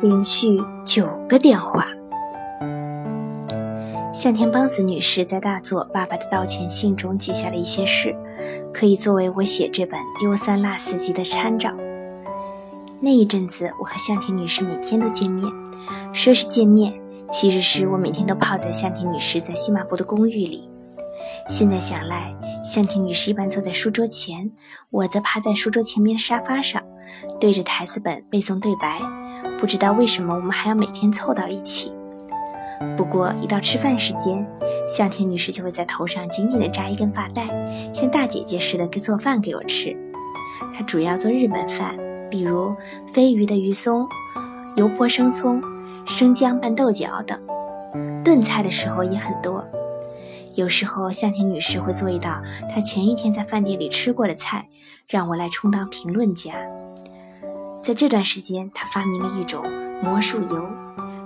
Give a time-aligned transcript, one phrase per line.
[0.00, 1.86] 连续九个电话。
[4.12, 8.14] 向田邦子女士在大作《爸爸的道歉信》中记下了一些事，
[8.72, 11.70] 可以作为我写这本《丢三落四集》的参照。
[13.00, 15.50] 那一阵子，我和向田女士每天都见面，
[16.12, 16.92] 说是见面，
[17.30, 20.68] 其实是我每天都泡在向田女士在西马部的公寓里。
[21.48, 22.34] 现在想来，
[22.64, 24.50] 向田女士一般坐在书桌前，
[24.90, 26.82] 我则趴在书桌前面的沙发上，
[27.40, 29.00] 对着台词本背诵对白。
[29.58, 31.92] 不知道为什么我们还要每天凑到一起。
[32.96, 34.44] 不过一到吃饭时间，
[34.88, 37.46] 向田女士就会在头上紧紧地扎一根发带，
[37.92, 39.96] 像大姐姐似的给做饭给我吃。
[40.74, 41.96] 她主要做日本饭，
[42.30, 42.74] 比如
[43.12, 44.06] 飞鱼的鱼松、
[44.76, 45.62] 油泼生葱、
[46.06, 47.38] 生姜拌豆角等。
[48.24, 49.64] 炖菜的时候也很多。
[50.54, 54.68] 有时候向田女士会做一道她前一天在饭店里吃过的菜，
[55.08, 56.52] 让我来充当评论家。
[57.82, 59.64] 在这段时间，她发明了一种
[60.02, 60.68] 魔术油，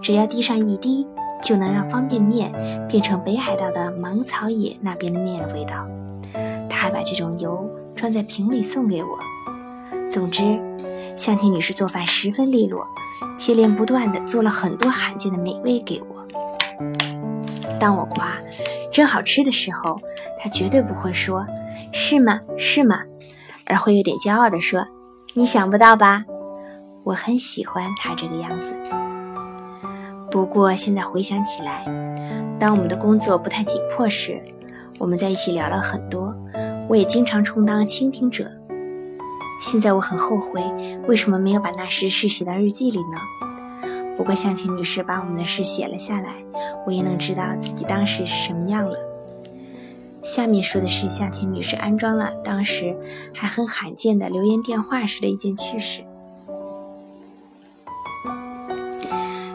[0.00, 1.06] 只要滴上一滴，
[1.42, 2.52] 就能让方便面
[2.88, 5.86] 变成北海道的芒草野那边的面的味道。
[6.70, 9.18] 她还把这种油装在瓶里送给我。
[10.08, 10.42] 总之，
[11.16, 12.86] 向田女士做饭十分利落，
[13.36, 16.24] 接连不断地做了很多罕见的美味给我。
[17.80, 18.32] 当我夸。
[18.90, 20.00] 真好吃的时候，
[20.38, 21.46] 他绝对不会说
[21.92, 22.40] “是吗？
[22.56, 23.02] 是吗”，
[23.66, 24.86] 而会有点骄傲地说
[25.34, 26.24] ：“你想不到吧？”
[27.04, 28.74] 我很喜欢他这个样子。
[30.30, 31.84] 不过现在回想起来，
[32.58, 34.40] 当我们的工作不太紧迫时，
[34.98, 36.34] 我们在一起聊了很多，
[36.88, 38.44] 我也经常充当倾听者。
[39.60, 40.62] 现在我很后悔，
[41.08, 43.18] 为什么没有把那时事写到日记里呢？
[44.18, 46.34] 不过向田女士把我们的事写了下来，
[46.84, 48.98] 我也能知道自己当时是什么样了。
[50.24, 52.94] 下面说的是向田女士安装了当时
[53.32, 56.02] 还很罕见的留言电话时的一件趣事。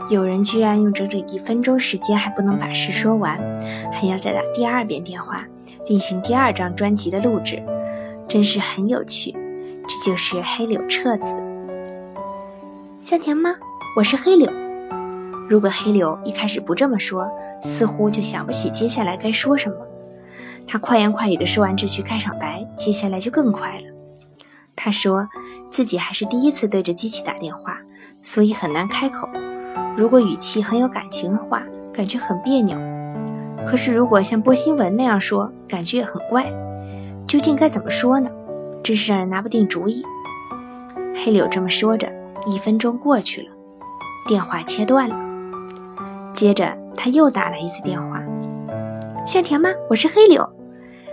[0.09, 3.38] 有人居然用整整一分钟时间还不能把事说完，
[3.91, 5.46] 还要再打第二遍电话
[5.85, 7.62] 进行第二张专辑的录制，
[8.29, 9.35] 真是很有趣。
[9.85, 11.35] 这就是黑柳彻子。
[13.02, 13.56] 向田吗？
[13.96, 14.52] 我是黑柳。
[15.48, 17.30] 如果黑柳一开始不这么说，
[17.62, 19.76] 似乎就想不起接下来该说什么。
[20.66, 23.84] 他快言快语地说完这句开场白，接下来就更快了。
[24.76, 25.28] 他说
[25.70, 27.78] 自己还是第一次对着机器打电话，
[28.24, 29.30] 所以很难开口。
[29.96, 31.62] 如果语气很有感情的话，
[31.94, 32.76] 感觉很别扭；
[33.64, 36.52] 可是如果像播新闻那样说，感觉也很怪。
[37.28, 38.28] 究竟该怎么说呢？
[38.84, 40.03] 真是让人拿不定主意。
[41.14, 42.12] 黑柳这么说着，
[42.48, 43.53] 一分钟过去了。
[44.25, 45.16] 电话切断了，
[46.34, 48.23] 接着他又打了一次电话。
[49.28, 49.69] 夏田吗？
[49.89, 50.50] 我是黑柳。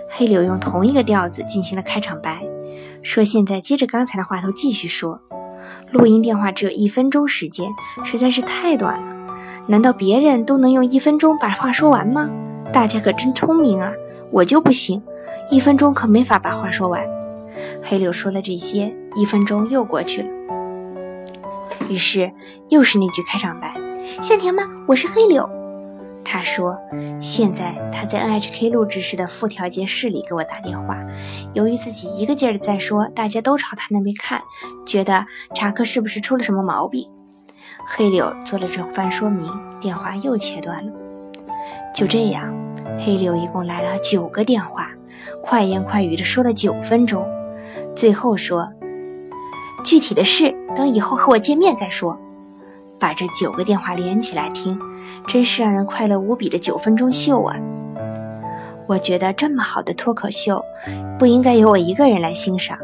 [0.09, 2.41] 黑柳用同一个调子进行了开场白，
[3.01, 5.19] 说现在接着刚才的话头继续说。
[5.91, 7.69] 录音电话只有一分钟时间，
[8.05, 9.15] 实在是太短了。
[9.67, 12.29] 难道别人都能用一分钟把话说完吗？
[12.71, 13.91] 大家可真聪明啊，
[14.31, 15.03] 我就不行，
[15.49, 17.05] 一分钟可没法把话说完。
[17.83, 20.29] 黑柳说了这些，一分钟又过去了。
[21.91, 22.31] 于是
[22.69, 23.75] 又是那句开场白
[24.23, 24.63] ：“向田吗？
[24.87, 25.49] 我是黑柳。”
[26.23, 26.77] 他说
[27.19, 31.03] ：“现在他在 NHK 录制室的副调节室里给我打电话。
[31.53, 34.41] 由于自己一个劲儿的在说，大家都朝他那边看，
[34.85, 37.09] 觉得查克是不是出了什么毛病？”
[37.85, 40.93] 黑柳做了这番说明，电话又切断了。
[41.93, 42.55] 就这样，
[42.97, 44.91] 黑柳一共来了九个电话，
[45.43, 47.27] 快言快语的说了九分钟，
[47.93, 48.71] 最后说。
[49.83, 52.17] 具体的事等以后和我见面再说。
[52.99, 54.79] 把这九个电话连起来听，
[55.27, 57.55] 真是让人快乐无比的九分钟秀啊！
[58.87, 60.63] 我觉得这么好的脱口秀
[61.17, 62.77] 不应该由我一个人来欣赏，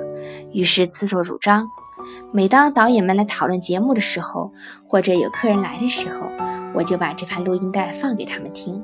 [0.51, 1.67] 于是自作主张。
[2.31, 4.51] 每当导演们来讨论节目的时候，
[4.87, 6.21] 或者有客人来的时候，
[6.73, 8.81] 我就把这盘录音带放给他们听，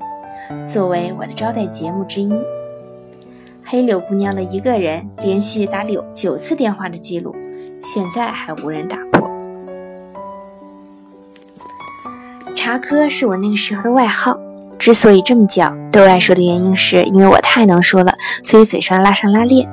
[0.67, 2.31] 作为我的招待节目之一。
[3.65, 7.33] 黑柳姑娘的一个人连续打柳九次电话的记录。
[7.83, 9.29] 现在还无人打破。
[12.55, 14.39] 茶科是我那个时候的外号，
[14.79, 19.69] 之所以这么叫，对外说的原因是因为我太能说了，所以嘴上拉上拉链。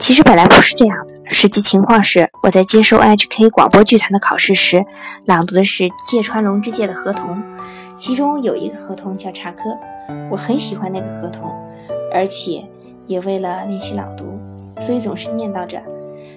[0.00, 4.84] 其实本来不是这样的，实际情况是我在接受 H.K 广播剧团的考试时，
[5.26, 7.40] 朗读的是芥川龙之介的合同，
[7.96, 9.60] 其中有一个合同叫茶科，
[10.28, 11.48] 我很喜欢那个合同，
[12.12, 12.66] 而且
[13.06, 14.36] 也为了练习朗读，
[14.80, 15.80] 所以总是念叨着。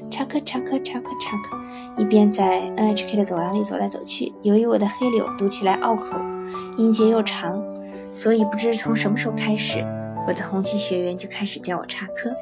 [0.10, 1.58] 插科插科插科插科，
[1.98, 4.32] 一边在 NHK 的走廊里走来走去。
[4.44, 6.18] 由于我的黑柳读起来拗口，
[6.78, 7.62] 音节又长，
[8.14, 9.80] 所以不知从什么时候开始，
[10.28, 12.34] 我的红旗学员就开始叫我插科，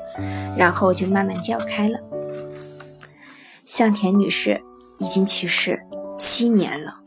[0.57, 2.00] 然后就慢慢叫开了。
[3.66, 4.62] 向田女士
[5.00, 5.80] 已经去世
[6.18, 7.02] 七年了。